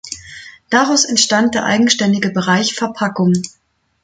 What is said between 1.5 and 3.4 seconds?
der eigenständige Bereich Verpackung.